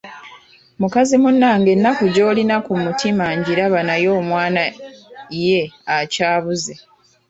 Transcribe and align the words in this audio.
Mukazi 0.81 1.15
munnange 1.23 1.69
ennaku 1.75 2.03
gy'olina 2.13 2.55
ku 2.65 2.73
mutima 2.83 3.25
ngiraba 3.37 3.79
naye 3.87 4.07
omwana 4.19 4.63
ye 5.45 5.59
akyabuze. 5.97 6.73